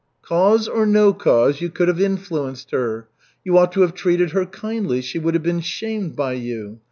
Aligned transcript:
"Cause 0.23 0.67
or 0.67 0.87
no 0.87 1.13
cause, 1.13 1.61
you 1.61 1.69
could 1.69 1.87
have 1.87 2.01
influenced 2.01 2.71
her. 2.71 3.07
You 3.45 3.55
ought 3.59 3.71
to 3.73 3.81
have 3.81 3.93
treated 3.93 4.31
her 4.31 4.47
kindly, 4.47 4.99
she 4.99 5.19
would 5.19 5.35
have 5.35 5.43
been 5.43 5.61
shamed 5.61 6.15
by 6.15 6.33
you. 6.33 6.79